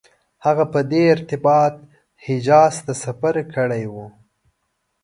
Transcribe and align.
هغه 0.45 0.65
په 0.73 0.79
دې 0.91 1.03
ارتباط 1.15 1.75
حجاز 2.25 2.73
ته 2.85 2.93
سفر 3.03 3.35
کړی 3.55 3.83
و. 3.93 3.95